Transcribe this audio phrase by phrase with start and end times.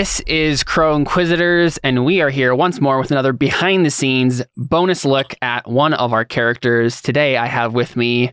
[0.00, 4.40] This is Crow Inquisitors, and we are here once more with another behind the scenes
[4.56, 7.02] bonus look at one of our characters.
[7.02, 8.32] Today, I have with me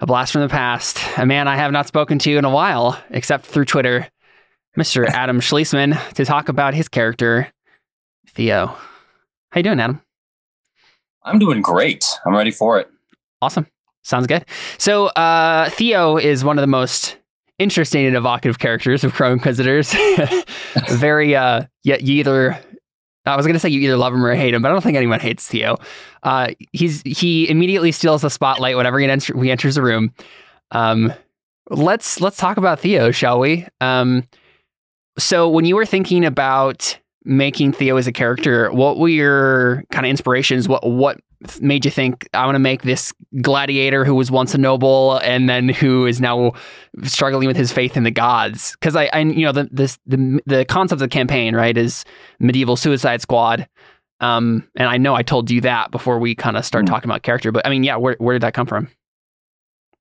[0.00, 3.02] a blast from the past, a man I have not spoken to in a while,
[3.08, 4.06] except through Twitter,
[4.76, 5.06] Mr.
[5.08, 7.50] Adam Schlesman, to talk about his character,
[8.28, 8.66] Theo.
[8.66, 8.78] How
[9.56, 10.02] you doing, Adam?
[11.22, 12.04] I'm doing great.
[12.26, 12.90] I'm ready for it.
[13.40, 13.66] Awesome.
[14.02, 14.44] Sounds good.
[14.76, 17.16] So, uh, Theo is one of the most
[17.62, 19.94] interesting and evocative characters of Crow Inquisitors.
[20.90, 22.58] Very, uh, you, you either,
[23.24, 24.82] I was going to say you either love him or hate him, but I don't
[24.82, 25.76] think anyone hates Theo.
[26.22, 30.12] Uh, he's, he immediately steals the spotlight whenever he, enter, he enters the room.
[30.70, 31.12] Um,
[31.70, 33.66] let's, let's talk about Theo, shall we?
[33.80, 34.24] Um,
[35.18, 40.06] so when you were thinking about making Theo as a character, what were your kind
[40.06, 40.68] of inspirations?
[40.68, 41.20] What, what
[41.60, 45.48] made you think I want to make this gladiator who was once a noble and
[45.48, 46.52] then who is now
[47.02, 48.72] struggling with his faith in the gods?
[48.72, 52.04] Because I, I, you know, the this the the concept of the campaign, right, is
[52.38, 53.68] medieval Suicide Squad.
[54.20, 56.88] Um, and I know I told you that before we kind of start mm.
[56.88, 58.88] talking about character, but I mean, yeah, where where did that come from?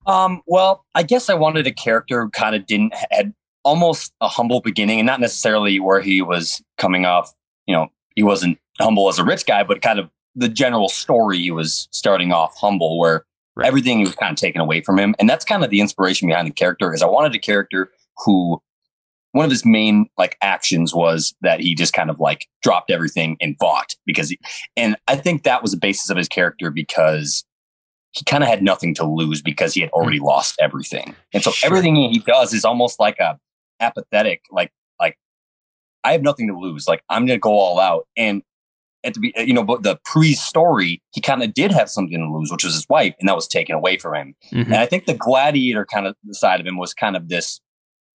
[0.05, 3.33] Um, well, I guess I wanted a character who kind of didn't had
[3.63, 7.33] almost a humble beginning, and not necessarily where he was coming off.
[7.67, 11.39] You know, he wasn't humble as a rich guy, but kind of the general story
[11.39, 13.67] he was starting off humble where right.
[13.67, 16.47] everything was kind of taken away from him and that's kind of the inspiration behind
[16.47, 18.61] the character is i wanted a character who
[19.33, 23.37] one of his main like actions was that he just kind of like dropped everything
[23.41, 24.39] and fought because he,
[24.77, 27.43] and i think that was the basis of his character because
[28.11, 30.25] he kind of had nothing to lose because he had already mm.
[30.25, 31.67] lost everything and so sure.
[31.67, 33.37] everything he does is almost like a
[33.81, 35.17] apathetic like like
[36.03, 38.43] i have nothing to lose like i'm gonna go all out and
[39.03, 42.51] at the you know, but the pre-story, he kind of did have something to lose,
[42.51, 44.35] which was his wife, and that was taken away from him.
[44.51, 44.73] Mm-hmm.
[44.73, 47.59] And I think the gladiator kind of side of him was kind of this.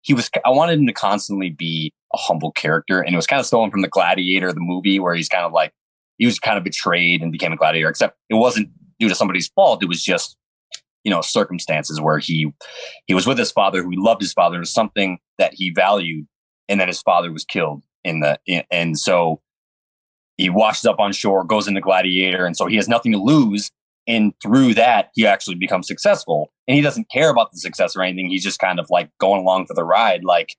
[0.02, 0.30] He was.
[0.44, 3.70] I wanted him to constantly be a humble character, and it was kind of stolen
[3.70, 5.72] from the Gladiator, the movie, where he's kind of like
[6.18, 7.88] he was kind of betrayed and became a gladiator.
[7.88, 10.36] Except it wasn't due to somebody's fault; it was just
[11.04, 12.52] you know circumstances where he
[13.06, 14.56] he was with his father, who he loved his father.
[14.56, 16.26] It was something that he valued,
[16.68, 18.38] and then his father was killed in the
[18.70, 19.40] and so
[20.36, 23.70] he washes up on shore, goes into Gladiator, and so he has nothing to lose.
[24.06, 26.52] And through that, he actually becomes successful.
[26.68, 28.28] And he doesn't care about the success or anything.
[28.28, 30.24] He's just kind of like going along for the ride.
[30.24, 30.56] Like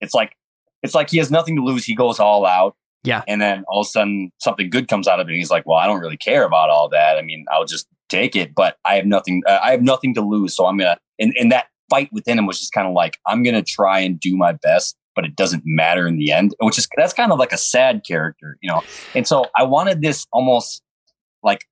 [0.00, 0.34] it's like
[0.82, 1.84] it's like he has nothing to lose.
[1.84, 2.76] He goes all out.
[3.02, 3.22] Yeah.
[3.26, 5.32] And then all of a sudden something good comes out of it.
[5.32, 7.18] And he's like, well, I don't really care about all that.
[7.18, 10.20] I mean, I'll just take it, but I have nothing, uh, I have nothing to
[10.20, 10.54] lose.
[10.54, 13.42] So I'm to, and, and that fight within him was just kind of like, I'm
[13.54, 16.88] to try and do my best but it doesn't matter in the end, which is
[16.96, 18.82] that's kind of like a sad character, you know.
[19.14, 20.82] And so I wanted this almost
[21.42, 21.66] like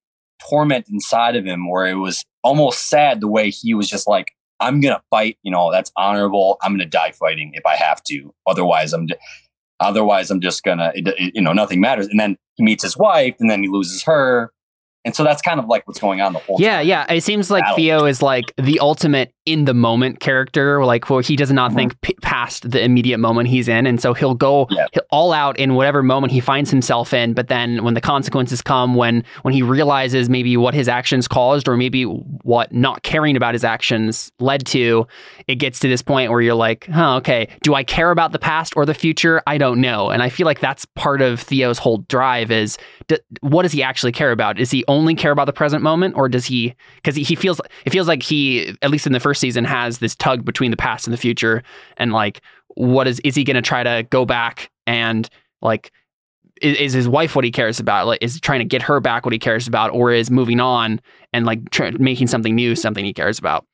[0.49, 4.33] torment inside of him where it was almost sad the way he was just like,
[4.61, 6.59] I'm gonna fight, you know, that's honorable.
[6.63, 8.35] I'm gonna die fighting if I have to.
[8.47, 9.07] Otherwise, I'm
[9.81, 12.09] otherwise I'm just gonna, it, it, you know, nothing matters.
[12.09, 14.53] And then he meets his wife, and then he loses her,
[15.05, 16.87] and so that's kind of like what's going on the whole yeah, time.
[16.87, 20.85] Yeah, It seems like Theo is like the ultimate in the moment character.
[20.85, 21.79] Like, well, he does not mm-hmm.
[21.79, 23.87] think p- past the immediate moment he's in.
[23.87, 24.87] And so he'll go yeah.
[25.11, 27.33] all out in whatever moment he finds himself in.
[27.33, 31.69] But then when the consequences come, when when he realizes maybe what his actions caused
[31.69, 35.07] or maybe what not caring about his actions led to,
[35.47, 38.39] it gets to this point where you're like, huh, okay, do I care about the
[38.39, 39.41] past or the future?
[39.47, 40.11] I don't know.
[40.11, 43.83] And I feel like that's part of Theo's whole drive is d- what does he
[43.83, 44.61] actually care about?
[44.61, 46.75] Is he only care about the present moment, or does he?
[46.97, 49.99] Because he, he feels it feels like he, at least in the first season, has
[49.99, 51.63] this tug between the past and the future,
[51.97, 55.29] and like, what is is he going to try to go back and
[55.63, 55.93] like?
[56.61, 58.09] Is, is his wife what he cares about?
[58.09, 61.01] Like, is trying to get her back what he cares about, or is moving on
[61.33, 63.65] and like tr- making something new something he cares about?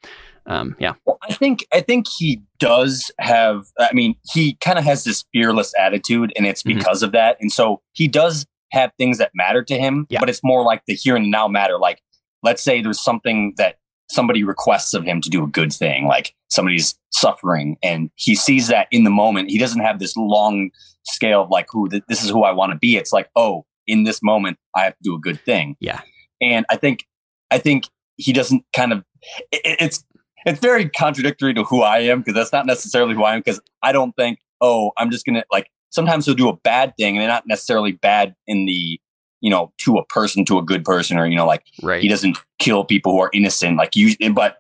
[0.46, 0.93] Um, yeah.
[1.06, 3.64] Well, I think I think he does have.
[3.78, 6.78] I mean, he kind of has this fearless attitude, and it's mm-hmm.
[6.78, 7.06] because mm-hmm.
[7.06, 7.38] of that.
[7.40, 10.21] And so he does have things that matter to him, yeah.
[10.21, 11.79] but it's more like the here and now matter.
[11.79, 12.00] Like,
[12.43, 13.76] let's say there's something that
[14.11, 18.69] somebody requests of him to do a good thing, like somebody's suffering, and he sees
[18.69, 19.50] that in the moment.
[19.50, 20.71] He doesn't have this long
[21.05, 22.97] scale of like, who this is who I want to be.
[22.97, 25.76] It's like, oh, in this moment, I have to do a good thing.
[25.81, 26.00] Yeah.
[26.41, 27.05] And I think,
[27.50, 27.85] I think
[28.17, 29.05] he doesn't kind of,
[29.53, 30.05] it, it's,
[30.47, 33.61] it's very contradictory to who I am because that's not necessarily who I am because
[33.82, 37.17] I don't think, oh, I'm just going to like, sometimes he'll do a bad thing
[37.17, 39.00] and they're not necessarily bad in the
[39.41, 42.02] you know to a person to a good person or you know like right.
[42.02, 44.58] he doesn't kill people who are innocent like you but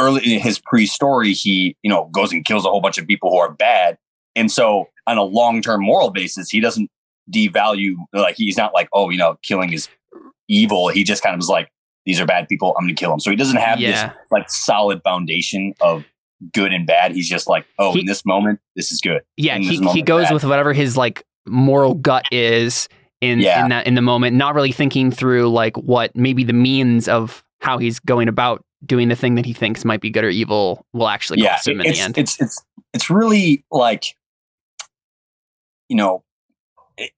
[0.00, 3.30] early in his pre-story he you know goes and kills a whole bunch of people
[3.30, 3.98] who are bad
[4.34, 6.90] and so on a long-term moral basis he doesn't
[7.30, 9.88] devalue like he's not like oh you know killing is
[10.48, 11.70] evil he just kind of is like
[12.06, 14.08] these are bad people i'm gonna kill them so he doesn't have yeah.
[14.08, 16.04] this like solid foundation of
[16.52, 17.12] good and bad.
[17.12, 19.22] He's just like, oh, he, in this moment, this is good.
[19.36, 20.34] Yeah, he, he goes bad.
[20.34, 22.88] with whatever his like moral gut is
[23.20, 23.62] in yeah.
[23.62, 27.44] in that in the moment, not really thinking through like what maybe the means of
[27.60, 30.84] how he's going about doing the thing that he thinks might be good or evil
[30.92, 32.18] will actually yeah, cost him in the end.
[32.18, 32.62] It's it's
[32.92, 34.16] it's really like
[35.88, 36.24] you know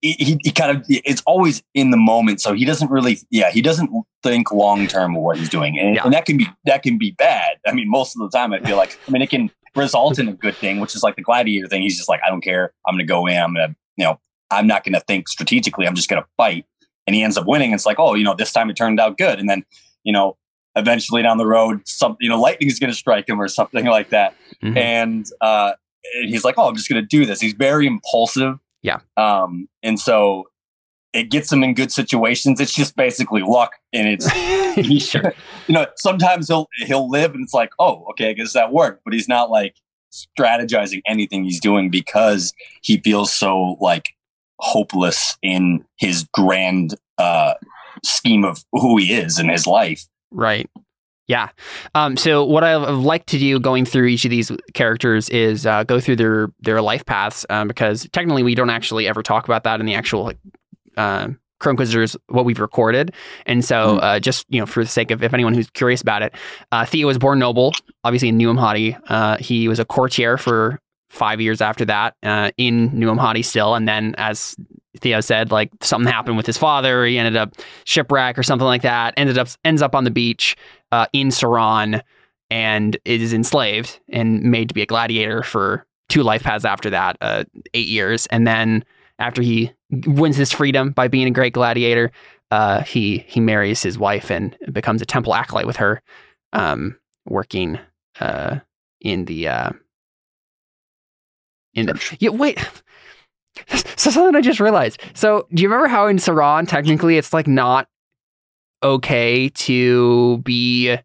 [0.00, 2.40] he, he kind of it's always in the moment.
[2.40, 3.90] So he doesn't really yeah he doesn't
[4.22, 5.78] think long term of what he's doing.
[5.78, 6.04] And, yeah.
[6.04, 7.56] and, that can be that can be bad.
[7.66, 10.28] I mean most of the time i feel like i mean it can result in
[10.28, 11.82] a good thing which is like the gladiator thing.
[11.82, 12.72] He's just like i don't care.
[12.86, 13.36] I'm gonna go in.
[13.36, 14.19] I'm gonna you know
[14.50, 15.86] i'm not gonna think strategically.
[15.86, 16.66] I'm just gonna fight.
[17.06, 17.72] And he ends up winning.
[17.72, 19.38] It's like oh you know this time it turned out good.
[19.38, 19.64] And then
[20.04, 20.36] you know
[20.76, 24.10] eventually down the road some you know lightning is gonna strike him or something like
[24.10, 24.34] that.
[24.62, 24.78] Mm-hmm.
[24.78, 25.72] and uh
[26.16, 27.40] and he's like oh i'm just gonna do this.
[27.40, 28.98] He's very impulsive yeah.
[29.16, 30.44] Um, and so
[31.14, 32.60] it gets him in good situations.
[32.60, 34.31] It's just basically luck, and it's
[35.04, 35.34] sure.
[35.66, 39.02] you know sometimes he'll he'll live, and it's like, oh, okay, I guess that worked,
[39.04, 39.75] but he's not like
[40.12, 42.52] strategizing anything he's doing because
[42.82, 44.10] he feels so like
[44.60, 47.54] hopeless in his grand uh
[48.04, 50.06] scheme of who he is in his life.
[50.31, 50.69] Right.
[51.26, 51.48] Yeah.
[51.94, 55.84] Um, so what I like to do going through each of these characters is uh,
[55.84, 59.64] go through their their life paths um, because technically we don't actually ever talk about
[59.64, 60.38] that in the actual like,
[60.96, 61.28] uh,
[61.60, 63.14] Crow Inquisitors what we've recorded,
[63.46, 64.00] and so hmm.
[64.00, 66.34] uh, just you know for the sake of if anyone who's curious about it,
[66.72, 67.72] uh, Theo was born noble,
[68.02, 69.00] obviously in New Amhati.
[69.06, 70.78] Uh, he was a courtier for
[71.08, 74.56] five years after that uh, in New still, and then as
[75.00, 77.05] Theo said, like something happened with his father.
[77.05, 77.55] He ended up
[77.85, 79.14] shipwreck or something like that.
[79.17, 80.56] Ended up ends up on the beach
[80.93, 82.02] uh, in Seran
[82.50, 87.17] and is enslaved and made to be a gladiator for two life paths after that,
[87.20, 88.26] uh, eight years.
[88.26, 88.85] And then
[89.19, 89.73] after he
[90.06, 92.12] wins his freedom by being a great gladiator,
[92.50, 96.00] uh, he he marries his wife and becomes a temple acolyte with her,
[96.52, 96.96] um,
[97.26, 97.79] working
[98.20, 98.61] uh,
[99.00, 99.70] in the uh,
[101.75, 102.58] in the yeah wait
[103.96, 105.00] so something I just realized.
[105.14, 107.88] So do you remember how in Seran technically it's like not
[108.82, 110.96] okay to be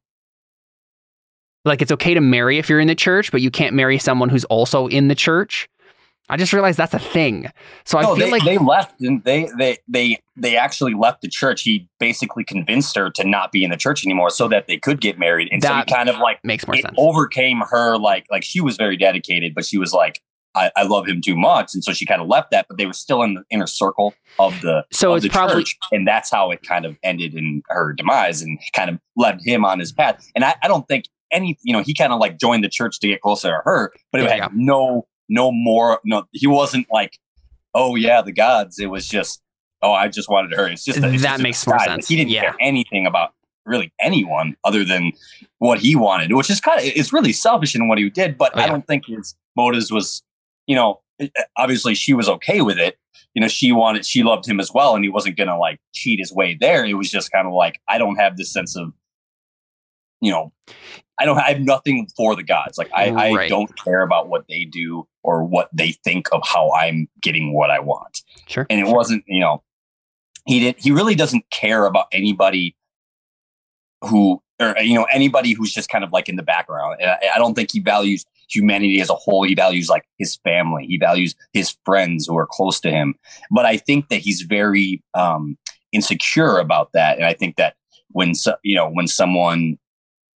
[1.65, 4.29] like it's okay to marry if you're in the church, but you can't marry someone
[4.29, 5.69] who's also in the church.
[6.31, 7.51] I just realized that's a thing.
[7.85, 11.27] So I feel they, like they left and they they they they actually left the
[11.27, 11.63] church.
[11.63, 15.01] He basically convinced her to not be in the church anymore so that they could
[15.01, 15.49] get married.
[15.51, 16.93] And so he kind of like makes more sense.
[16.97, 20.21] Overcame her like like she was very dedicated, but she was like,
[20.55, 22.65] I, I, love him too much, and so she kind of left that.
[22.67, 25.63] But they were still in the inner circle of the so of it's the probably
[25.63, 29.39] church, and that's how it kind of ended in her demise, and kind of led
[29.43, 30.27] him on his path.
[30.35, 32.99] And I, I don't think any, you know, he kind of like joined the church
[32.99, 34.47] to get closer to her, but it yeah, had yeah.
[34.53, 35.99] no no more.
[36.03, 37.17] No, he wasn't like,
[37.73, 38.79] oh yeah, the gods.
[38.79, 39.41] It was just,
[39.81, 40.67] oh, I just wanted her.
[40.67, 42.07] It's just it's that just makes more sense.
[42.07, 42.41] he didn't yeah.
[42.41, 43.33] care anything about
[43.65, 45.11] really anyone other than
[45.59, 48.37] what he wanted, which is kind of it's really selfish in what he did.
[48.37, 50.23] But oh, I don't think his motives was,
[50.69, 51.01] you know,
[51.57, 52.95] obviously she was okay with it.
[53.33, 56.19] You know, she wanted, she loved him as well, and he wasn't gonna like cheat
[56.19, 56.85] his way there.
[56.85, 58.93] It was just kind of like, I don't have this sense of,
[60.21, 60.53] you know,
[61.19, 62.77] I don't, I have nothing for the gods.
[62.77, 63.39] Like I, right.
[63.39, 67.51] I don't care about what they do or what they think of how I'm getting
[67.51, 68.21] what I want.
[68.47, 68.67] Sure.
[68.69, 68.95] And it sure.
[68.95, 69.63] wasn't, you know,
[70.45, 72.75] he didn't, he really doesn't care about anybody
[74.05, 76.97] who, or you know, anybody who's just kind of like in the background.
[77.01, 79.43] I, I don't think he values humanity as a whole.
[79.43, 80.85] He values like his family.
[80.85, 83.15] He values his friends who are close to him.
[83.51, 85.57] But I think that he's very um,
[85.91, 87.17] insecure about that.
[87.17, 87.75] And I think that
[88.09, 89.77] when so, you know when someone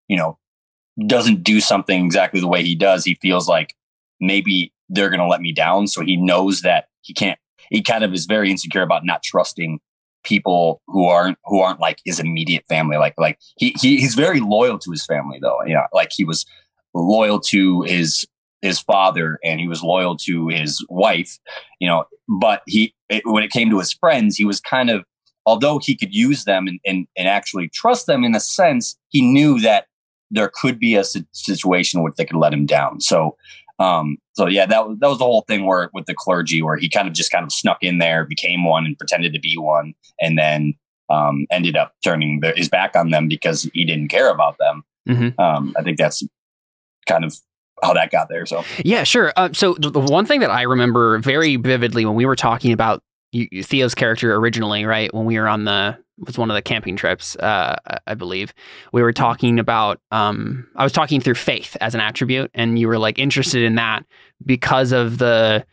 [0.07, 0.37] you know
[1.07, 3.73] doesn't do something exactly the way he does, he feels like
[4.19, 5.87] maybe they're going to let me down.
[5.87, 7.39] So he knows that he can't.
[7.69, 9.79] He kind of is very insecure about not trusting
[10.23, 12.97] people who aren't who aren't like his immediate family.
[12.97, 15.59] Like like he, he he's very loyal to his family though.
[15.65, 16.45] You know, like he was
[16.93, 18.25] loyal to his
[18.61, 21.39] his father and he was loyal to his wife
[21.79, 25.03] you know but he it, when it came to his friends he was kind of
[25.45, 29.21] although he could use them and, and, and actually trust them in a sense he
[29.21, 29.85] knew that
[30.29, 33.35] there could be a situation where they could let him down so
[33.81, 36.77] um so yeah that was that was the whole thing where with the clergy where
[36.77, 39.55] he kind of just kind of snuck in there became one and pretended to be
[39.57, 40.73] one and then
[41.09, 44.83] um ended up turning the, his back on them because he didn't care about them
[45.07, 45.41] mm-hmm.
[45.41, 46.23] um i think that's
[47.07, 47.35] kind of
[47.81, 48.45] how that got there.
[48.45, 49.33] So yeah, sure.
[49.35, 53.01] Uh, so the one thing that I remember very vividly when we were talking about
[53.33, 57.35] Theo's character originally, right when we were on the was one of the camping trips,
[57.37, 57.75] uh,
[58.05, 58.53] I believe
[58.93, 59.99] we were talking about.
[60.11, 63.75] Um, I was talking through faith as an attribute, and you were like interested in
[63.75, 64.05] that
[64.45, 65.65] because of the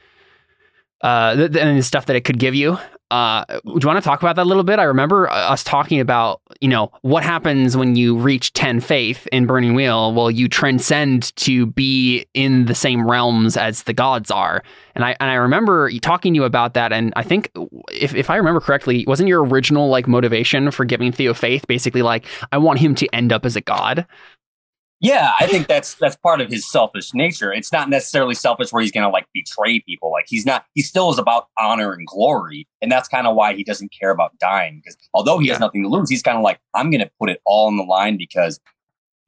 [1.00, 2.78] uh, the, and the stuff that it could give you.
[3.10, 4.78] uh, do you want to talk about that a little bit?
[4.78, 9.26] I remember uh, us talking about, you know, what happens when you reach 10 faith
[9.32, 10.12] in Burning Wheel?
[10.12, 14.62] Well, you transcend to be in the same realms as the gods are.
[14.94, 16.92] And I and I remember talking to you about that.
[16.92, 17.50] And I think
[17.90, 22.02] if, if I remember correctly, wasn't your original like motivation for giving Theo faith basically
[22.02, 24.06] like, I want him to end up as a god?
[25.00, 27.52] Yeah, I think that's that's part of his selfish nature.
[27.52, 30.10] It's not necessarily selfish where he's going to like betray people.
[30.10, 30.64] Like he's not.
[30.74, 34.10] He still is about honor and glory, and that's kind of why he doesn't care
[34.10, 34.80] about dying.
[34.82, 35.54] Because although he yeah.
[35.54, 37.76] has nothing to lose, he's kind of like, I'm going to put it all on
[37.76, 38.58] the line because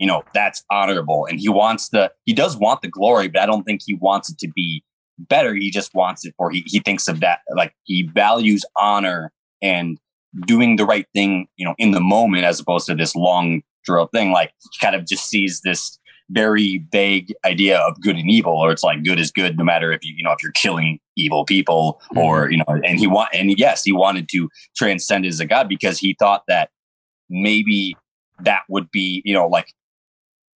[0.00, 2.10] you know that's honorable, and he wants the.
[2.24, 4.82] He does want the glory, but I don't think he wants it to be
[5.18, 5.54] better.
[5.54, 9.98] He just wants it for he he thinks of that like he values honor and
[10.46, 14.06] doing the right thing, you know, in the moment as opposed to this long draw
[14.06, 14.32] thing.
[14.32, 15.98] Like he kind of just sees this
[16.30, 19.92] very vague idea of good and evil, or it's like good is good no matter
[19.92, 22.18] if you you know if you're killing evil people mm-hmm.
[22.18, 22.64] or you know.
[22.68, 26.42] And he want and yes, he wanted to transcend as a god because he thought
[26.48, 26.70] that
[27.28, 27.96] maybe
[28.42, 29.72] that would be you know like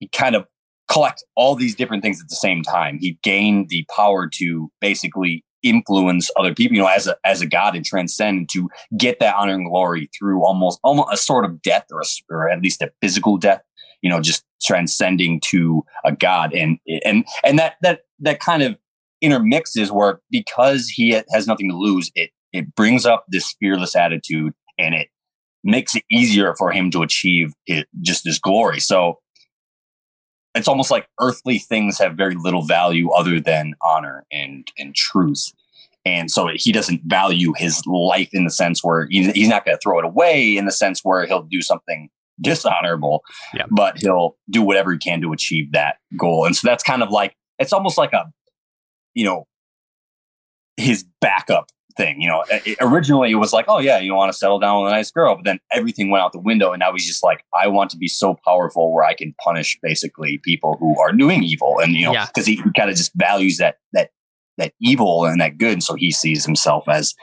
[0.01, 0.47] he kind of
[0.91, 2.99] collect all these different things at the same time.
[3.01, 7.47] He gained the power to basically influence other people, you know, as a as a
[7.47, 11.61] god and transcend to get that honor and glory through almost almost a sort of
[11.63, 13.63] death or, a, or at least a physical death,
[14.03, 18.77] you know, just transcending to a god and and and that that that kind of
[19.21, 24.53] intermixes where because he has nothing to lose, it it brings up this fearless attitude
[24.79, 25.09] and it
[25.65, 28.79] makes it easier for him to achieve it, just this glory.
[28.79, 29.19] So
[30.55, 35.53] it's almost like earthly things have very little value other than honor and and truth
[36.07, 39.81] and so he doesn't value his life in the sense where he's not going to
[39.83, 42.09] throw it away in the sense where he'll do something
[42.41, 43.23] dishonorable
[43.55, 43.65] yeah.
[43.71, 47.11] but he'll do whatever he can to achieve that goal and so that's kind of
[47.11, 48.25] like it's almost like a
[49.15, 49.47] you know
[50.77, 52.21] his backup thing.
[52.21, 54.83] You know, uh, it, originally it was like, oh yeah, you want to settle down
[54.83, 57.23] with a nice girl, but then everything went out the window, and now he's just
[57.23, 61.13] like, I want to be so powerful where I can punish basically people who are
[61.13, 62.57] doing evil, and you know, because yeah.
[62.57, 64.11] he, he kind of just values that that
[64.59, 67.15] that evil and that good, and so he sees himself as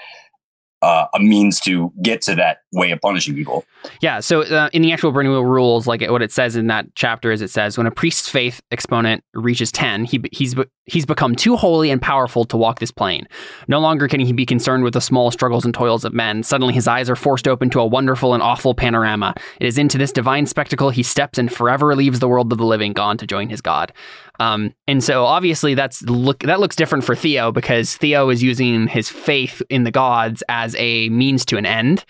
[0.82, 3.64] uh, a means to get to that way of punishing people.
[4.02, 4.20] Yeah.
[4.20, 7.32] So uh, in the actual Burning Wheel rules, like what it says in that chapter
[7.32, 11.56] is it says when a priest's faith exponent reaches ten, he he's he's become too
[11.56, 13.28] holy and powerful to walk this plane.
[13.68, 16.44] No longer can he be concerned with the small struggles and toils of men.
[16.44, 19.36] Suddenly his eyes are forced open to a wonderful and awful panorama.
[19.60, 22.66] It is into this divine spectacle he steps and forever leaves the world of the
[22.66, 23.94] living, gone to join his God.
[24.42, 28.88] Um, and so obviously that's look that looks different for Theo because Theo is using
[28.88, 32.04] his faith in the gods as a means to an end.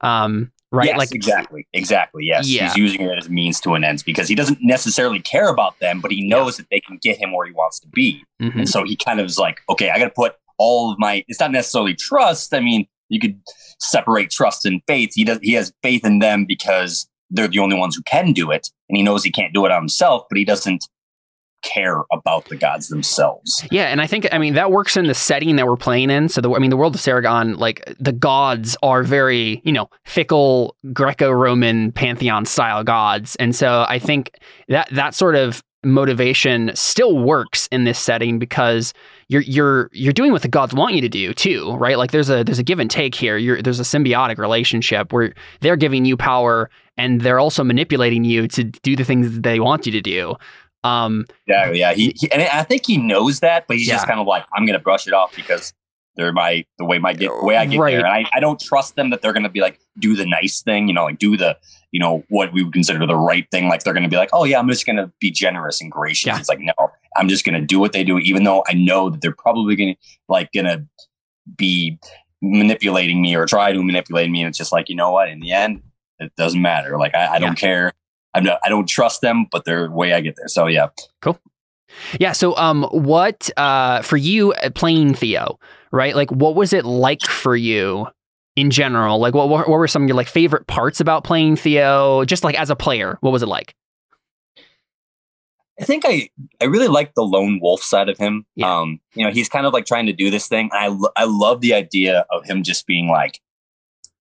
[0.00, 0.86] Um, right?
[0.86, 2.24] Yes, like exactly, exactly.
[2.24, 2.68] Yes, yeah.
[2.68, 5.76] he's using it as a means to an end because he doesn't necessarily care about
[5.80, 6.62] them, but he knows yeah.
[6.62, 8.60] that they can get him where he wants to be, mm-hmm.
[8.60, 11.24] and so he kind of is like, okay, I got to put all of my.
[11.26, 12.54] It's not necessarily trust.
[12.54, 13.40] I mean, you could
[13.80, 15.14] separate trust and faith.
[15.14, 15.40] He does.
[15.42, 18.96] He has faith in them because they're the only ones who can do it, and
[18.96, 20.86] he knows he can't do it on himself, but he doesn't
[21.62, 23.66] care about the gods themselves.
[23.70, 26.28] Yeah, and I think I mean that works in the setting that we're playing in.
[26.28, 29.88] So the I mean the world of Saragon, like the gods are very you know
[30.04, 34.38] fickle Greco-Roman pantheon style gods, and so I think
[34.68, 38.94] that that sort of motivation still works in this setting because
[39.28, 41.98] you're you're you're doing what the gods want you to do too, right?
[41.98, 43.36] Like there's a there's a give and take here.
[43.36, 48.46] You're, there's a symbiotic relationship where they're giving you power and they're also manipulating you
[48.48, 50.36] to do the things that they want you to do.
[50.84, 51.94] Um, yeah, yeah.
[51.94, 53.94] He, he, and I think he knows that, but he's yeah.
[53.94, 55.72] just kind of like, I'm going to brush it off because
[56.16, 57.92] they're my the way my get the way I get right.
[57.92, 58.04] there.
[58.04, 60.62] And I, I don't trust them that they're going to be like do the nice
[60.62, 61.56] thing, you know, like do the
[61.90, 63.68] you know what we would consider the right thing.
[63.68, 65.90] Like they're going to be like, oh yeah, I'm just going to be generous and
[65.90, 66.26] gracious.
[66.26, 66.38] Yeah.
[66.38, 66.72] It's like no,
[67.16, 69.76] I'm just going to do what they do, even though I know that they're probably
[69.76, 70.86] going to like going to
[71.56, 71.98] be
[72.42, 74.42] manipulating me or try to manipulate me.
[74.42, 75.82] And it's just like you know what, in the end,
[76.18, 76.98] it doesn't matter.
[76.98, 77.92] Like I, I don't care
[78.34, 80.48] I'm not, I don't trust them, but they're the way I get there.
[80.48, 80.88] So yeah.
[81.20, 81.38] Cool.
[82.18, 82.32] Yeah.
[82.32, 85.58] So, um, what, uh, for you uh, playing Theo,
[85.90, 86.16] right?
[86.16, 88.06] Like, what was it like for you
[88.56, 89.18] in general?
[89.18, 92.24] Like, what, what were some of your like favorite parts about playing Theo?
[92.24, 93.74] Just like as a player, what was it like?
[95.80, 96.28] I think I,
[96.60, 98.46] I really like the lone wolf side of him.
[98.54, 98.80] Yeah.
[98.80, 100.70] Um, you know, he's kind of like trying to do this thing.
[100.72, 103.40] I, I love the idea of him just being like,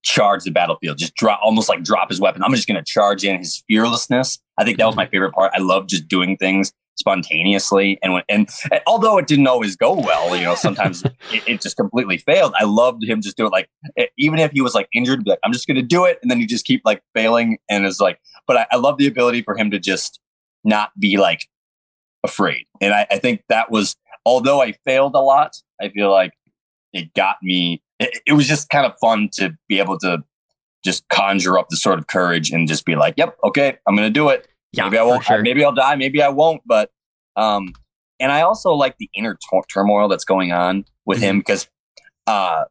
[0.03, 2.43] charge the battlefield, just drop, almost like drop his weapon.
[2.43, 4.39] I'm just going to charge in his fearlessness.
[4.57, 5.51] I think that was my favorite part.
[5.55, 7.99] I love just doing things spontaneously.
[8.03, 11.61] And when, and, and although it didn't always go well, you know, sometimes it, it,
[11.61, 12.53] just completely failed.
[12.59, 13.69] I loved him just do it like,
[14.17, 16.19] even if he was like injured, like, I'm just going to do it.
[16.21, 17.57] And then you just keep like failing.
[17.69, 20.19] And it's like, but I, I love the ability for him to just
[20.63, 21.47] not be like
[22.23, 22.65] afraid.
[22.79, 26.31] And I, I think that was, although I failed a lot, I feel like
[26.93, 30.23] it got me it, it was just kind of fun to be able to
[30.83, 34.07] just conjure up the sort of courage and just be like, "Yep, okay, I'm going
[34.07, 35.23] to do it." Yeah, maybe I won't.
[35.23, 35.41] Sure.
[35.41, 35.95] Maybe I'll die.
[35.95, 36.61] Maybe I won't.
[36.65, 36.89] But
[37.35, 37.73] um,
[38.19, 41.25] and I also like the inner t- turmoil that's going on with mm-hmm.
[41.25, 41.67] him because
[42.27, 42.63] uh,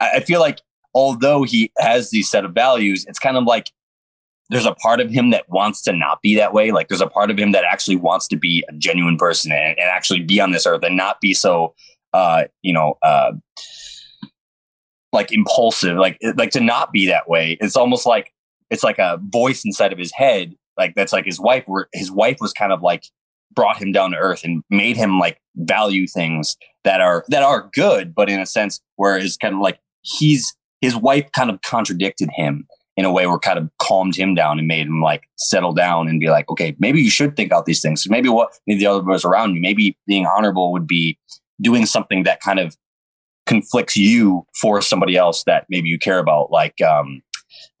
[0.00, 0.60] I, I feel like
[0.94, 3.70] although he has these set of values, it's kind of like
[4.50, 6.70] there's a part of him that wants to not be that way.
[6.70, 9.78] Like there's a part of him that actually wants to be a genuine person and,
[9.78, 11.74] and actually be on this earth and not be so,
[12.14, 13.32] uh, you know, uh,
[15.12, 17.56] like impulsive, like like to not be that way.
[17.60, 18.32] It's almost like
[18.70, 21.64] it's like a voice inside of his head, like that's like his wife.
[21.66, 23.04] Where his wife was kind of like
[23.54, 27.70] brought him down to earth and made him like value things that are that are
[27.72, 31.60] good, but in a sense where it's kind of like he's his wife kind of
[31.62, 35.22] contradicted him in a way where kind of calmed him down and made him like
[35.36, 38.08] settle down and be like, okay, maybe you should think out these things.
[38.08, 41.16] Maybe what maybe the others around you, maybe being honorable would be
[41.60, 42.76] doing something that kind of
[43.48, 47.22] conflicts you for somebody else that maybe you care about, like um,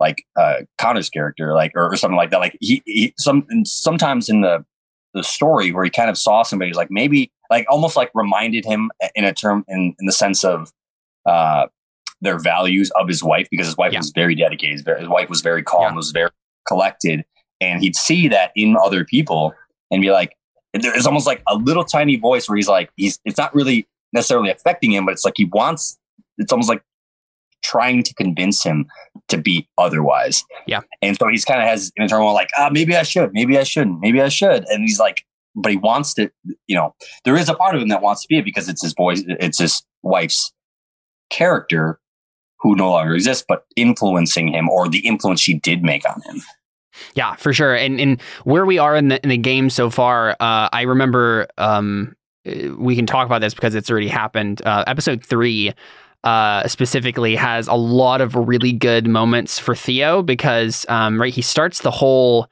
[0.00, 2.40] like uh, Connor's character, like or, or something like that.
[2.40, 4.64] Like he, he some sometimes in the
[5.14, 8.90] the story where he kind of saw somebody like maybe like almost like reminded him
[9.14, 10.72] in a term in in the sense of
[11.26, 11.66] uh
[12.20, 14.00] their values of his wife because his wife yeah.
[14.00, 14.84] was very dedicated.
[14.98, 15.94] His wife was very calm, yeah.
[15.94, 16.30] was very
[16.66, 17.24] collected,
[17.60, 19.54] and he'd see that in other people
[19.90, 20.32] and be like,
[20.74, 24.50] there's almost like a little tiny voice where he's like, he's it's not really necessarily
[24.50, 25.98] affecting him, but it's like he wants,
[26.38, 26.82] it's almost like
[27.62, 28.86] trying to convince him
[29.28, 30.44] to be otherwise.
[30.66, 30.80] Yeah.
[31.02, 33.64] And so he's kind of has an internal like, ah, maybe I should, maybe I
[33.64, 34.64] shouldn't, maybe I should.
[34.68, 36.30] And he's like, but he wants to,
[36.66, 36.94] you know,
[37.24, 39.22] there is a part of him that wants to be it because it's his voice,
[39.26, 40.52] it's his wife's
[41.30, 41.98] character
[42.60, 46.42] who no longer exists, but influencing him or the influence she did make on him.
[47.14, 47.74] Yeah, for sure.
[47.74, 51.46] And and where we are in the in the game so far, uh, I remember
[51.56, 54.62] um, we can talk about this because it's already happened.
[54.64, 55.72] Uh, episode three
[56.24, 61.42] uh, specifically has a lot of really good moments for Theo because um, right he
[61.42, 62.48] starts the whole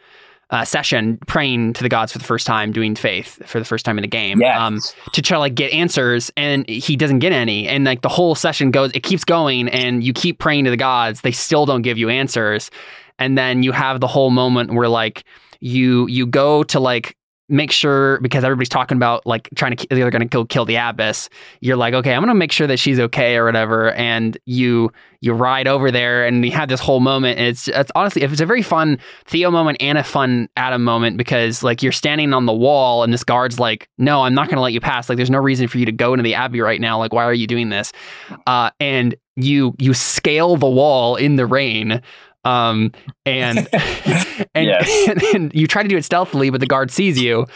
[0.51, 3.85] uh, session praying to the gods for the first time, doing faith for the first
[3.85, 4.57] time in the game, yes.
[4.61, 4.81] um,
[5.13, 8.37] to try to like get answers, and he doesn't get any, and like the whole
[8.37, 11.83] session goes, it keeps going, and you keep praying to the gods, they still don't
[11.83, 12.71] give you answers,
[13.19, 15.25] and then you have the whole moment where like
[15.59, 17.17] you you go to like
[17.49, 20.77] make sure because everybody's talking about like trying to they're going to go kill the
[20.77, 21.29] abbess.
[21.61, 24.93] You're like okay i'm going to make sure that she's okay or whatever and you
[25.21, 28.31] you ride over there and you have this whole moment and it's it's honestly if
[28.31, 32.33] it's a very fun theo moment and a fun adam moment because like you're standing
[32.33, 35.09] on the wall and this guard's like no i'm not going to let you pass.
[35.09, 36.99] Like there's no reason for you to go into the abbey right now.
[36.99, 37.93] Like why are you doing this?
[38.47, 42.01] Uh, and you you scale the wall in the rain
[42.47, 42.93] um,
[43.25, 43.69] and
[44.55, 44.71] and,
[45.09, 47.47] and, and you try to do it stealthily, but the guard sees you,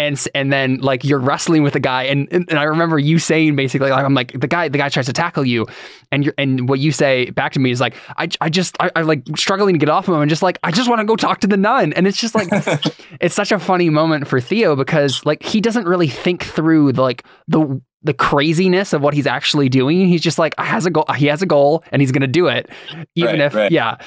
[0.00, 3.56] and and then like you're wrestling with a guy, and, and, I remember you saying
[3.56, 5.66] basically like I'm like the guy the guy tries to tackle you,
[6.10, 8.90] and you and what you say back to me is like I I just I,
[8.96, 11.04] I like struggling to get off of him and just like I just want to
[11.04, 12.48] go talk to the nun, and it's just like
[13.20, 17.02] it's such a funny moment for Theo because like he doesn't really think through the,
[17.02, 20.08] like the the craziness of what he's actually doing.
[20.08, 21.04] He's just like has a goal.
[21.16, 22.70] He has a goal, and he's going to do it,
[23.14, 23.70] even right, if right.
[23.70, 23.98] yeah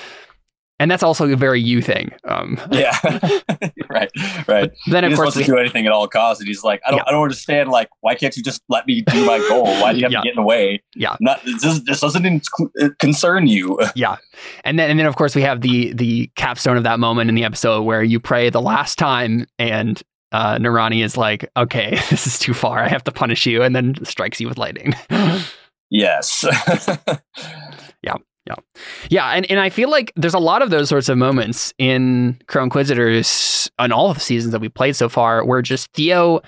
[0.84, 2.12] and that's also a very you thing.
[2.28, 2.92] Um, yeah,
[3.90, 4.12] right,
[4.50, 4.70] right.
[4.88, 6.90] Then he of course, wants to do anything at all costs, and he's like, I
[6.90, 7.04] don't, yeah.
[7.08, 7.70] I don't understand.
[7.70, 9.64] Like, why can't you just let me do my goal?
[9.64, 10.20] Why do you have yeah.
[10.20, 10.84] to get in the way?
[10.94, 12.46] Yeah, not this, this doesn't
[13.00, 13.80] concern you.
[13.96, 14.18] yeah,
[14.66, 17.36] and then and then of course we have the the capstone of that moment in
[17.36, 20.04] the episode where you pray the last time and.
[20.34, 22.80] Uh, Narani is like, okay, this is too far.
[22.80, 24.96] I have to punish you, and then strikes you with lightning.
[25.92, 26.44] yes.
[28.02, 28.16] yeah.
[28.46, 28.56] Yeah.
[29.10, 29.30] Yeah.
[29.30, 32.64] And, and I feel like there's a lot of those sorts of moments in Crow
[32.64, 36.42] Inquisitors on all of the seasons that we played so far where just Theo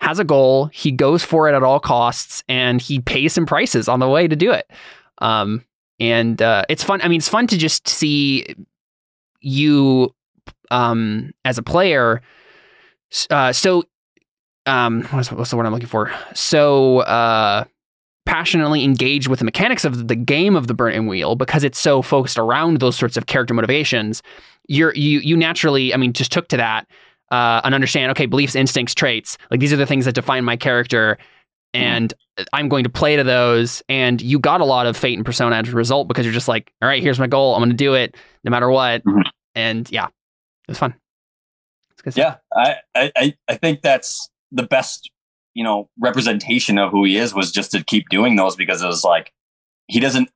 [0.00, 3.88] has a goal, he goes for it at all costs, and he pays some prices
[3.88, 4.68] on the way to do it.
[5.18, 5.64] Um,
[6.00, 7.00] and uh, it's fun.
[7.02, 8.44] I mean, it's fun to just see
[9.40, 10.12] you
[10.72, 12.20] um, as a player.
[13.30, 13.84] Uh, so,
[14.66, 16.12] um, what's, what's the word I'm looking for?
[16.34, 17.64] So, uh,
[18.24, 22.02] passionately engaged with the mechanics of the game of the Burning Wheel because it's so
[22.02, 24.22] focused around those sorts of character motivations
[24.68, 26.86] you're you you naturally i mean just took to that
[27.30, 30.56] uh, and understand okay beliefs instincts traits like these are the things that define my
[30.56, 31.18] character
[31.74, 32.44] and mm.
[32.52, 35.56] i'm going to play to those and you got a lot of fate and persona
[35.56, 37.76] as a result because you're just like all right here's my goal i'm going to
[37.76, 39.20] do it no matter what mm-hmm.
[39.54, 40.94] and yeah it was fun
[42.16, 45.10] yeah I, I i think that's the best
[45.54, 48.86] you know representation of who he is was just to keep doing those because it
[48.86, 49.32] was like
[49.88, 50.30] he doesn't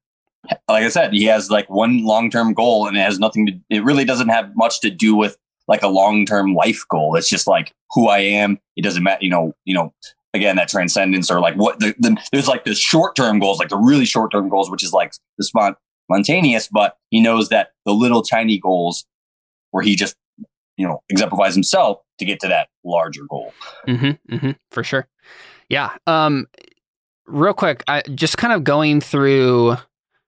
[0.68, 3.52] like I said, he has like one long term goal and it has nothing to
[3.70, 5.37] it really doesn't have much to do with
[5.68, 7.16] like a long term life goal.
[7.16, 8.59] It's just like who I am.
[8.76, 9.92] It doesn't matter, you know, you know,
[10.35, 13.68] again that transcendence or like what the, the there's like the short term goals, like
[13.68, 15.44] the really short term goals, which is like the
[16.09, 19.05] spontaneous, but he knows that the little tiny goals
[19.70, 20.14] where he just
[20.76, 23.52] you know exemplifies himself to get to that larger goal.
[23.87, 25.07] Mm-hmm, mm-hmm, for sure.
[25.68, 25.90] Yeah.
[26.07, 26.46] Um,
[27.26, 29.76] real quick, I just kind of going through.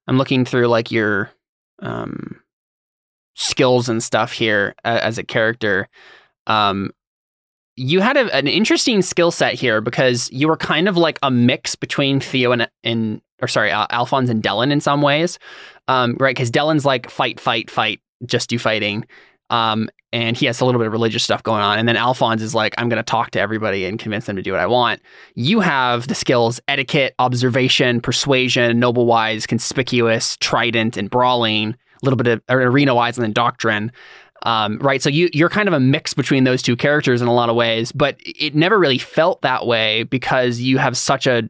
[0.06, 1.30] I'm looking through like your
[1.80, 2.40] um,
[3.34, 5.88] skills and stuff here uh, as a character.
[6.46, 6.92] Um,
[7.76, 11.30] you had a, an interesting skill set here because you were kind of like a
[11.30, 15.38] mix between Theo and, and or sorry, uh, Alphonse and Delenn in some ways,
[15.86, 16.34] um, right?
[16.34, 19.06] Because Delenn's like fight, fight, fight, just do fighting,
[19.50, 21.78] um, and he has a little bit of religious stuff going on.
[21.78, 24.42] And then Alphonse is like, I'm going to talk to everybody and convince them to
[24.42, 25.02] do what I want.
[25.34, 32.16] You have the skills etiquette, observation, persuasion, noble wise, conspicuous, trident, and brawling, a little
[32.16, 33.92] bit of arena wise, and then doctrine.
[34.44, 35.02] Um, right.
[35.02, 37.56] So you, you're kind of a mix between those two characters in a lot of
[37.56, 41.48] ways, but it never really felt that way because you have such a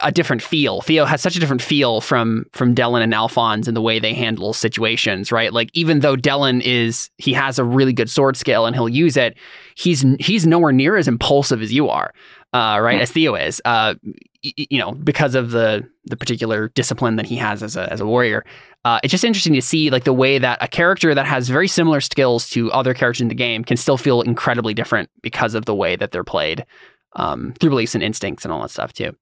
[0.00, 0.80] a different feel.
[0.80, 4.14] Theo has such a different feel from from Delenn and Alphonse in the way they
[4.14, 5.52] handle situations, right?
[5.52, 9.16] Like even though Delenn is he has a really good sword skill and he'll use
[9.16, 9.36] it,
[9.74, 12.12] he's he's nowhere near as impulsive as you are,
[12.52, 13.00] uh, right?
[13.00, 17.36] As Theo is, uh, y- you know, because of the the particular discipline that he
[17.36, 18.44] has as a as a warrior.
[18.84, 21.68] Uh, it's just interesting to see like the way that a character that has very
[21.68, 25.66] similar skills to other characters in the game can still feel incredibly different because of
[25.66, 26.66] the way that they're played
[27.14, 29.14] um, through beliefs and instincts and all that stuff too.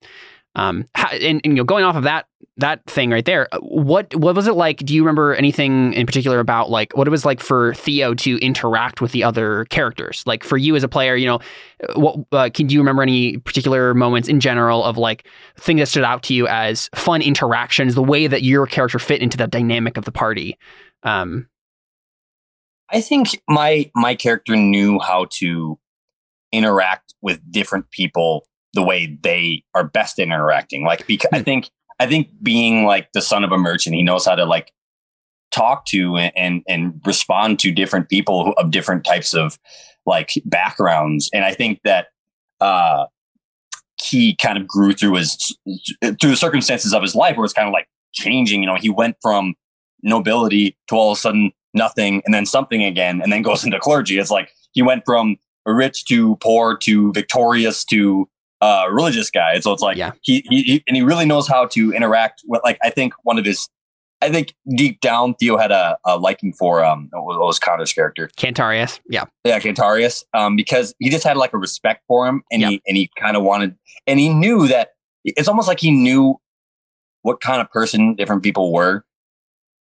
[0.57, 3.59] Um, how, and, and, you know, going off of that that thing right there, uh,
[3.61, 4.79] what what was it like?
[4.79, 8.37] Do you remember anything in particular about like what it was like for Theo to
[8.39, 10.23] interact with the other characters?
[10.27, 11.41] Like for you as a player, you know,
[11.89, 15.77] uh, what uh, can do you remember any particular moments in general of like thing
[15.77, 19.37] that stood out to you as fun interactions, the way that your character fit into
[19.37, 20.59] the dynamic of the party?
[21.05, 21.49] Um,
[22.91, 25.79] I think my my character knew how to
[26.53, 30.85] interact with different people the way they are best interacting.
[30.85, 31.45] Like, because I hmm.
[31.45, 34.73] think, I think being like the son of a merchant, he knows how to like
[35.51, 39.59] talk to and, and, and respond to different people who, of different types of
[40.07, 41.29] like backgrounds.
[41.33, 42.07] And I think that,
[42.61, 43.07] uh,
[44.03, 45.37] he kind of grew through his,
[46.01, 48.89] through the circumstances of his life where it's kind of like changing, you know, he
[48.89, 49.55] went from
[50.03, 53.79] nobility to all of a sudden nothing and then something again and then goes into
[53.79, 54.19] clergy.
[54.19, 58.29] It's like he went from rich to poor to victorious to
[58.61, 59.59] uh, religious guy.
[59.61, 60.13] So it's like yeah.
[60.23, 63.39] he, he, he and he really knows how to interact with like I think one
[63.39, 63.69] of his
[64.23, 68.31] I think deep down Theo had a, a liking for um what was Connor's character
[68.37, 69.01] Cantarius.
[69.09, 70.25] Yeah, yeah, Cantarius.
[70.35, 73.37] Um, because he just had like a respect for him, and he and he kind
[73.37, 74.91] of wanted, and he knew that
[75.25, 76.37] it's almost like he knew
[77.23, 79.05] what kind of person different people were,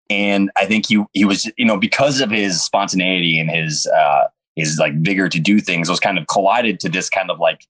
[0.10, 4.26] and I think he he was you know because of his spontaneity and his uh
[4.56, 7.66] his like vigor to do things was kind of collided to this kind of like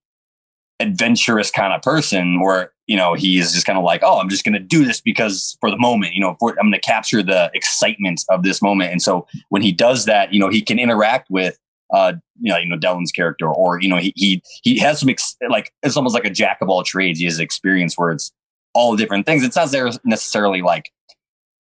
[0.80, 4.44] adventurous kind of person where you know he's just kind of like oh i'm just
[4.44, 7.24] going to do this because for the moment you know for, i'm going to capture
[7.24, 10.78] the excitement of this moment and so when he does that you know he can
[10.78, 11.58] interact with
[11.94, 15.10] uh you know you know Delenn's character or you know he he he has some
[15.10, 18.34] ex- like it's almost like a jack of all trades he has experience where it's
[18.74, 19.72] all different things it's not
[20.04, 20.92] necessarily like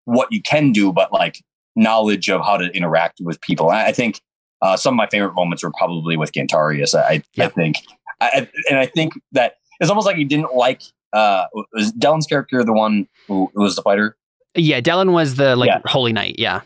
[0.04, 1.42] what you can do but like
[1.74, 4.20] knowledge of how to interact with people i, I think
[4.62, 6.94] uh, some of my favorite moments were probably with Cantarius.
[6.94, 7.46] I, yeah.
[7.46, 7.76] I think
[8.20, 12.62] I, and I think that it's almost like he didn't like uh was Delenn's character
[12.64, 14.16] the one who was the fighter?
[14.54, 15.80] Yeah, Delenn was the like yeah.
[15.84, 16.62] holy knight, yeah.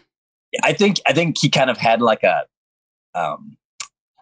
[0.62, 2.44] I think I think he kind of had like a
[3.14, 3.56] um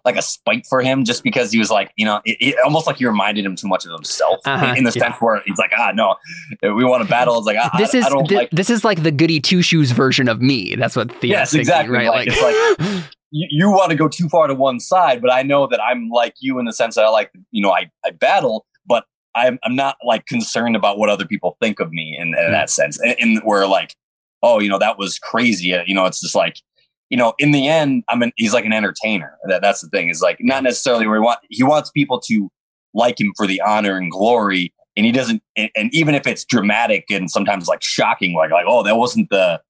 [0.05, 2.87] like a spite for him just because he was like, you know, it, it almost
[2.87, 5.03] like he reminded him too much of himself uh-huh, in the yeah.
[5.03, 6.17] sense where he's like, ah, no,
[6.63, 7.39] we want to battle.
[7.39, 9.63] It's like, ah, this I, is I th- like- this is like the goody two
[9.63, 10.75] shoes version of me.
[10.75, 12.09] That's what Theo yes, exactly right.
[12.09, 15.43] Like, like, like you, you want to go too far to one side, but I
[15.43, 18.11] know that I'm like you in the sense that I like, you know, I, I
[18.11, 22.29] battle, but I'm, I'm not like concerned about what other people think of me in,
[22.29, 23.01] in that sense.
[23.01, 23.97] And, and where like,
[24.43, 25.75] oh, you know, that was crazy.
[25.75, 26.61] Uh, you know, it's just like,
[27.09, 29.37] you know, in the end, I mean, he's like an entertainer.
[29.49, 32.51] That, that's the thing is like not necessarily where he want, he wants people to
[32.95, 34.75] like him for the honor and glory.
[34.95, 38.67] And he doesn't, and, and even if it's dramatic and sometimes like shocking, like, like,
[38.69, 39.61] oh, that wasn't the,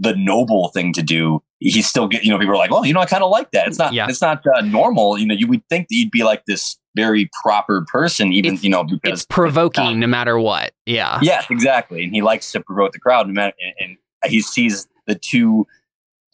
[0.00, 2.92] the noble thing to do, he's still get you know people are like, oh, you
[2.92, 3.68] know, I kind of like that.
[3.68, 4.06] It's not yeah.
[4.08, 5.18] it's not uh, normal.
[5.18, 8.64] You know, you would think that you'd be like this very proper person, even it's,
[8.64, 10.72] you know because it's provoking no matter what.
[10.86, 11.18] Yeah.
[11.22, 14.88] Yes, exactly, and he likes to provoke the crowd, no matter, and, and he sees
[15.06, 15.66] the two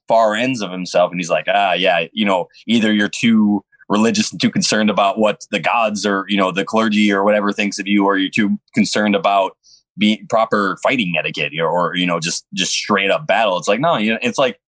[0.08, 4.32] far ends of himself, and he's like, ah, yeah, you know, either you're too religious
[4.32, 7.78] and too concerned about what the gods or you know the clergy or whatever thinks
[7.78, 9.56] of you, or you're too concerned about
[9.98, 13.56] be proper fighting etiquette or, you know just just straight up battle.
[13.58, 14.58] It's like no you know it's like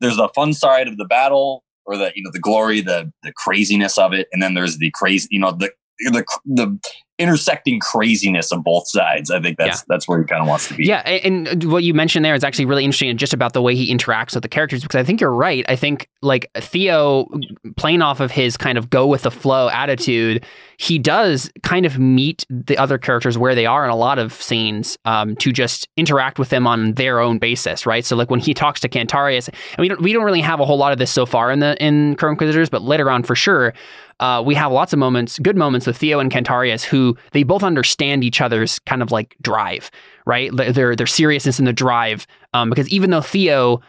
[0.00, 3.32] there's the fun side of the battle or the you know the glory the the
[3.32, 4.28] craziness of it.
[4.32, 5.70] And then there's the crazy you know the
[6.04, 6.78] the the
[7.20, 9.30] intersecting craziness of both sides.
[9.30, 9.84] I think that's yeah.
[9.88, 10.86] that's where he kind of wants to be.
[10.86, 13.94] Yeah, and what you mentioned there is actually really interesting, just about the way he
[13.94, 14.82] interacts with the characters.
[14.82, 15.64] Because I think you're right.
[15.68, 17.28] I think like Theo,
[17.76, 20.46] playing off of his kind of go with the flow attitude,
[20.78, 24.32] he does kind of meet the other characters where they are in a lot of
[24.32, 28.04] scenes um, to just interact with them on their own basis, right?
[28.04, 30.64] So like when he talks to Cantarius, and we don't we don't really have a
[30.64, 33.36] whole lot of this so far in the in Crow Inquisitors, but later on for
[33.36, 33.74] sure
[34.20, 37.62] uh, we have lots of moments, good moments with Theo and Cantarius, who they both
[37.62, 39.90] understand each other's kind of like drive,
[40.26, 40.54] right?
[40.54, 43.80] Their their seriousness in the drive, um, because even though Theo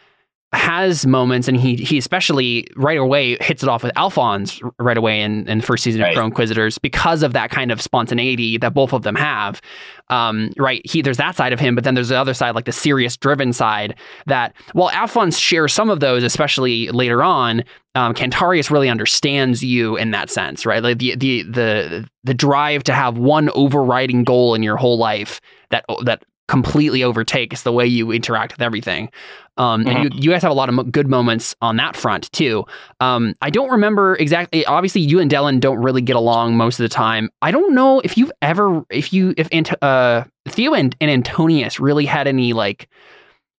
[0.53, 5.21] has moments, and he he especially right away hits it off with Alphonse right away
[5.21, 6.09] in, in the first season right.
[6.09, 9.61] of Crow Inquisitors because of that kind of spontaneity that both of them have.
[10.09, 12.65] Um, right, he there's that side of him, but then there's the other side, like
[12.65, 13.95] the serious, driven side.
[14.25, 17.63] That while Alphonse shares some of those, especially later on,
[17.95, 20.83] um, Cantarius really understands you in that sense, right?
[20.83, 25.39] Like the the the the drive to have one overriding goal in your whole life
[25.69, 27.21] that that completely overtake.
[27.21, 29.09] overtakes the way you interact with everything.
[29.57, 29.89] Um, mm-hmm.
[29.89, 32.65] And you, you guys have a lot of good moments on that front too.
[32.99, 34.65] Um, I don't remember exactly.
[34.65, 37.29] Obviously, you and Delenn don't really get along most of the time.
[37.41, 39.49] I don't know if you've ever, if you, if
[39.81, 42.89] uh, Theo and, and Antonius really had any like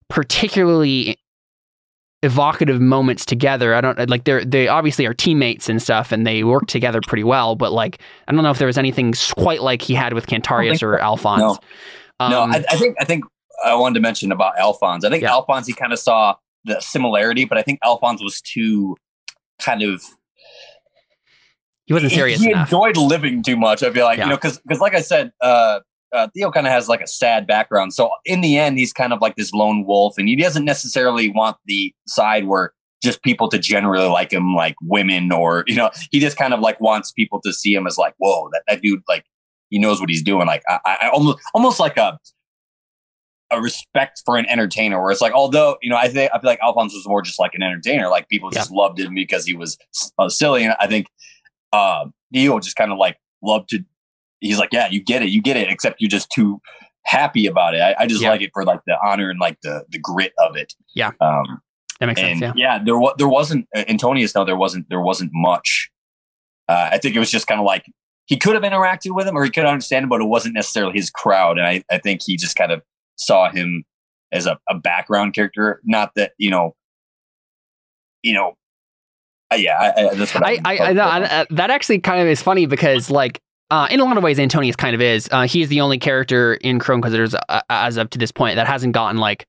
[0.09, 1.17] particularly
[2.23, 3.75] evocative moments together.
[3.75, 7.25] I don't like they're they obviously are teammates and stuff, and they work together pretty
[7.25, 7.57] well.
[7.57, 10.83] But like, I don't know if there was anything quite like he had with Cantarius
[10.83, 11.41] or Alphonse.
[11.41, 11.59] No.
[12.23, 13.25] Um, no, I, I, think I think
[13.65, 15.05] I wanted to mention about Alphonse.
[15.05, 15.33] I think yeah.
[15.33, 18.97] Alphonse he kind of saw the similarity, but I think Alphonse was too
[19.61, 20.03] kind of
[21.87, 22.41] he wasn't serious.
[22.41, 23.83] He, he enjoyed living too much.
[23.83, 24.25] I feel like yeah.
[24.25, 25.81] you know because because like I said, uh,
[26.13, 27.93] uh, Theo kind of has like a sad background.
[27.93, 31.31] So in the end, he's kind of like this lone wolf, and he doesn't necessarily
[31.31, 35.91] want the side where just people to generally like him, like women, or you know,
[36.11, 38.81] he just kind of like wants people to see him as like, whoa, that, that
[38.81, 39.25] dude like
[39.73, 40.47] he knows what he's doing.
[40.47, 42.19] Like I, I almost almost like a
[43.51, 46.49] a respect for an entertainer where it's like although you know i think i feel
[46.49, 48.61] like alphonse was more just like an entertainer like people yeah.
[48.61, 49.77] just loved him because he was
[50.19, 51.07] uh, silly and i think
[51.75, 53.85] uh Theo just kind of like loved to
[54.41, 56.63] he's like yeah you get it you get it except you're just too
[57.05, 58.31] happy about it i, I just yeah.
[58.31, 61.61] like it for like the honor and like the the grit of it yeah um
[62.01, 62.77] that makes and sense yeah.
[62.77, 65.91] yeah there was there wasn't uh, antonius no there wasn't there wasn't much
[66.71, 67.85] uh, i think it was just kind of like
[68.27, 70.93] he could have interacted with him or he could understand him, but it wasn't necessarily
[70.93, 71.59] his crowd.
[71.59, 72.83] And I, I think he just kind of
[73.17, 73.85] saw him
[74.33, 75.81] as a, a background character.
[75.85, 76.75] Not that, you know,
[78.23, 78.55] you know,
[79.53, 82.27] uh, yeah, I, I, that's what I, I, I, I uh, that actually kind of
[82.27, 85.29] is funny because like uh, in a lot of ways, Antonius kind of is.
[85.31, 88.57] Uh, he is the only character in Crow Inquisitors uh, as of to this point
[88.57, 89.47] that hasn't gotten like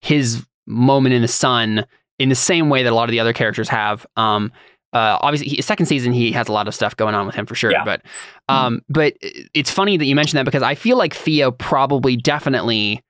[0.00, 1.86] his moment in the sun
[2.18, 4.06] in the same way that a lot of the other characters have.
[4.16, 4.52] Um,
[4.92, 7.46] uh, obviously, he, second season he has a lot of stuff going on with him
[7.46, 7.70] for sure.
[7.70, 7.84] Yeah.
[7.84, 8.54] But, mm-hmm.
[8.54, 8.92] um, mm-hmm.
[8.92, 9.16] but
[9.54, 13.02] it's funny that you mentioned that because I feel like Theo probably definitely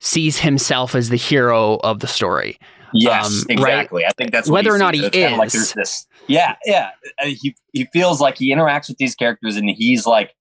[0.00, 2.58] sees himself as the hero of the story.
[2.92, 4.02] Yes, um, exactly.
[4.02, 4.08] Right?
[4.08, 5.38] I think that's whether or not he is.
[5.38, 6.06] Like there's this.
[6.26, 6.90] Yeah, yeah.
[7.22, 10.34] Uh, he he feels like he interacts with these characters and he's like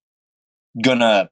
[0.84, 1.30] gonna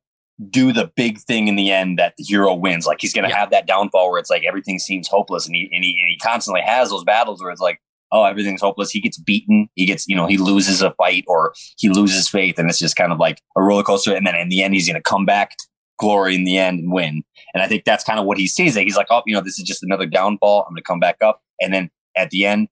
[0.50, 2.86] do the big thing in the end that the hero wins.
[2.86, 3.40] Like he's gonna yeah.
[3.40, 6.18] have that downfall where it's like everything seems hopeless, and he and he and he
[6.18, 8.90] constantly has those battles where it's like oh, everything's hopeless.
[8.90, 9.70] He gets beaten.
[9.76, 12.58] He gets, you know, he loses a fight or he loses faith.
[12.58, 14.16] And it's just kind of like a roller coaster.
[14.16, 15.56] And then in the end, he's going to come back
[16.00, 17.24] glory in the end and win.
[17.54, 18.76] And I think that's kind of what he sees.
[18.76, 20.64] He's like, oh, you know, this is just another downfall.
[20.68, 21.42] I'm going to come back up.
[21.60, 22.68] And then at the end,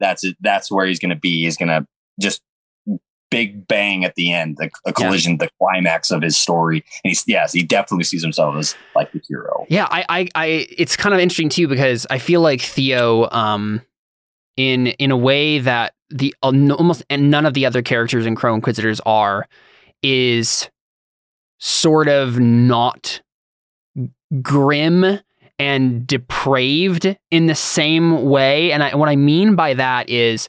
[0.00, 0.36] that's it.
[0.40, 1.44] That's where he's going to be.
[1.44, 1.86] He's going to
[2.20, 2.40] just
[3.32, 5.46] big bang at the end, the, a collision, yeah.
[5.46, 6.84] the climax of his story.
[7.02, 9.64] And he's yes, he definitely sees himself as like the hero.
[9.70, 13.80] Yeah, I, I, I it's kind of interesting too because I feel like Theo, um,
[14.56, 18.34] in in a way that the uh, almost and none of the other characters in
[18.34, 19.46] Crow Inquisitors are
[20.02, 20.68] is
[21.58, 23.22] sort of not
[24.42, 25.20] grim
[25.58, 28.72] and depraved in the same way.
[28.72, 30.48] And I, what I mean by that is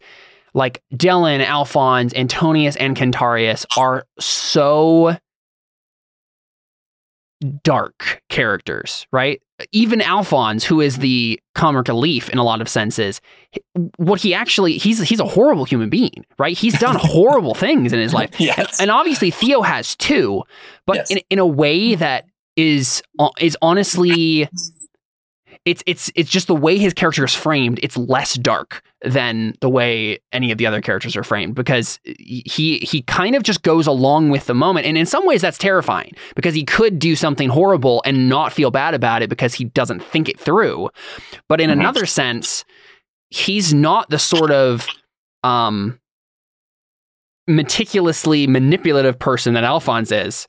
[0.54, 5.18] like Delenn, Alphonse, Antonius, and Cantarius are so
[7.64, 9.42] dark characters, right?
[9.72, 13.22] Even Alphonse, who is the comic relief in a lot of senses,
[13.98, 16.58] what he actually he's he's a horrible human being, right?
[16.58, 18.58] He's done horrible things in his life, yes.
[18.58, 20.44] and, and, obviously Theo has too,
[20.86, 21.12] but yes.
[21.12, 22.26] in in a way that
[22.56, 24.50] is uh, is honestly
[25.66, 27.80] it's it's it's just the way his character is framed.
[27.82, 32.80] It's less dark than the way any of the other characters are framed because he
[32.80, 36.12] he kind of just goes along with the moment, and in some ways that's terrifying
[36.36, 40.04] because he could do something horrible and not feel bad about it because he doesn't
[40.04, 40.90] think it through.
[41.48, 41.80] But in mm-hmm.
[41.80, 42.66] another sense,
[43.30, 44.86] he's not the sort of
[45.44, 45.98] um
[47.48, 50.48] meticulously manipulative person that Alphonse is,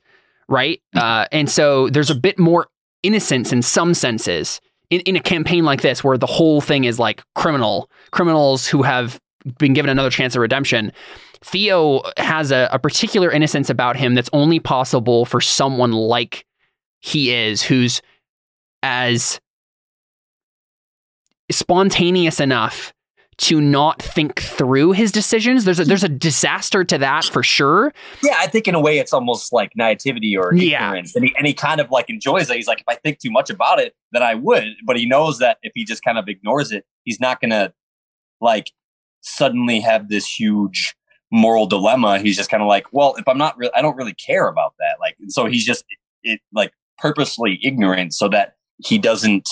[0.49, 0.81] right?
[0.93, 2.67] Uh, and so there's a bit more
[3.03, 6.99] innocence in some senses in, in a campaign like this where the whole thing is
[6.99, 9.19] like criminal criminals who have
[9.57, 10.91] been given another chance of redemption.
[11.41, 16.45] Theo has a, a particular innocence about him that's only possible for someone like
[17.01, 18.01] he is, who's
[18.81, 19.39] as
[21.51, 22.94] spontaneous enough
[23.37, 25.65] to not think through his decisions.
[25.65, 27.93] There's a, there's a disaster to that for sure.
[28.23, 31.19] Yeah, I think in a way it's almost like naivety or ignorance, yeah.
[31.19, 32.55] and, he, and he kind of like enjoys it.
[32.55, 34.65] He's like, if I think too much about it, then I would.
[34.85, 37.73] But he knows that if he just kind of ignores it, he's not gonna
[38.41, 38.71] like
[39.21, 40.95] suddenly have this huge
[41.31, 42.19] moral dilemma.
[42.19, 44.73] He's just kind of like, well, if I'm not, really, I don't really care about
[44.79, 44.97] that.
[44.99, 45.83] Like, so he's just
[46.23, 49.49] it, like purposely ignorant so that he doesn't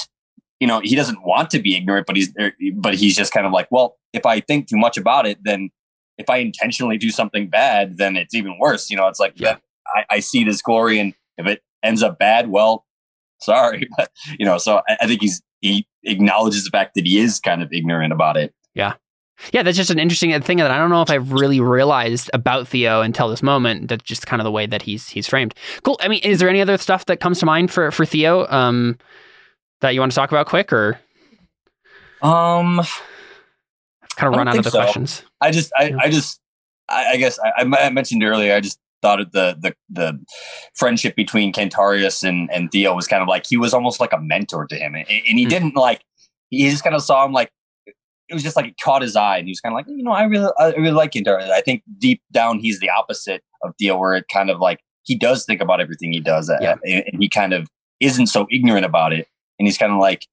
[0.64, 3.46] you know he doesn't want to be ignorant but he's er, but he's just kind
[3.46, 5.70] of like well if i think too much about it then
[6.18, 9.58] if i intentionally do something bad then it's even worse you know it's like yeah.
[9.94, 12.86] I, I see this glory and if it ends up bad well
[13.42, 17.20] sorry but you know so I, I think he's he acknowledges the fact that he
[17.20, 18.94] is kind of ignorant about it yeah
[19.52, 22.68] yeah, that's just an interesting thing that I don't know if I've really realized about
[22.68, 23.90] Theo until this moment.
[23.90, 25.54] That's just kind of the way that he's he's framed.
[25.82, 25.98] Cool.
[26.02, 28.98] I mean, is there any other stuff that comes to mind for for Theo um,
[29.84, 31.00] that you want to talk about quick or?
[32.22, 32.82] Um,
[34.16, 34.82] kind of run out of the so.
[34.82, 35.24] questions.
[35.42, 35.98] I just, I, yeah.
[36.00, 36.40] I just,
[36.90, 38.56] I, I guess I, I, mentioned earlier.
[38.56, 40.20] I just thought of the the the
[40.76, 44.20] friendship between Cantarius and and Theo was kind of like he was almost like a
[44.20, 45.50] mentor to him, and, and he mm.
[45.50, 46.02] didn't like.
[46.50, 47.52] He just kind of saw him like
[48.30, 50.04] it was just like it caught his eye, and he was kind of like, you
[50.04, 51.50] know, I really, I really like Cantarius.
[51.50, 55.18] I think deep down he's the opposite of Theo, where it kind of like he
[55.18, 56.76] does think about everything he does, yeah.
[56.84, 57.68] and, and he kind of
[58.00, 59.28] isn't so ignorant about it
[59.60, 60.28] and he's kind of like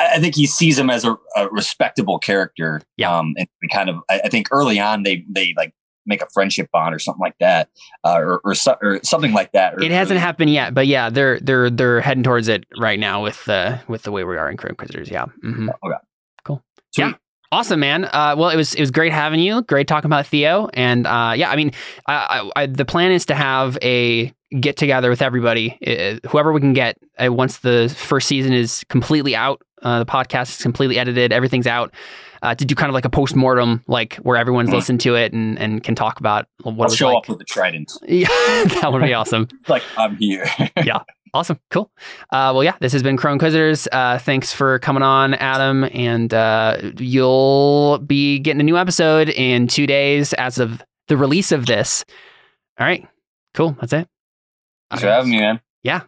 [0.00, 2.80] I think he sees him as a, a respectable character.
[2.96, 3.16] Yeah.
[3.16, 5.74] Um, and kind of, I, I, think early on they they like
[6.06, 7.68] make a friendship bond or something like that,
[8.04, 9.74] uh, or or, so, or something like that.
[9.74, 13.22] Or, it hasn't happened yet, but yeah, they're they're they're heading towards it right now
[13.22, 15.10] with the with the way we are in Crow Inquisitors.
[15.10, 15.26] Yeah.
[15.44, 15.68] Mm-hmm.
[15.68, 15.96] Okay.
[16.44, 16.62] Cool.
[16.94, 17.04] Sweet.
[17.04, 17.12] Yeah.
[17.52, 18.04] Awesome, man.
[18.06, 19.62] Uh, well, it was it was great having you.
[19.62, 21.70] Great talking about Theo, and uh, yeah, I mean,
[22.06, 26.60] I, I, the plan is to have a get together with everybody, uh, whoever we
[26.60, 26.96] can get.
[27.22, 31.66] Uh, once the first season is completely out, uh, the podcast is completely edited, everything's
[31.66, 31.92] out.
[32.42, 34.76] Uh, to do kind of like a post mortem, like where everyone's mm-hmm.
[34.76, 37.16] listened to it and, and can talk about what I'll show like.
[37.16, 37.90] up with the trident.
[38.06, 39.48] Yeah, that would be awesome.
[39.68, 40.44] like I'm here.
[40.84, 41.00] yeah.
[41.32, 41.58] Awesome.
[41.70, 41.90] Cool.
[42.30, 43.88] Uh, well, yeah, this has been Crow Inquisitors.
[43.90, 45.84] Uh, thanks for coming on, Adam.
[45.92, 51.50] And uh, you'll be getting a new episode in two days as of the release
[51.50, 52.04] of this.
[52.78, 53.08] All right.
[53.54, 53.76] Cool.
[53.80, 54.08] That's it.
[54.94, 55.60] Thanks for having me, man.
[55.82, 56.02] Yeah.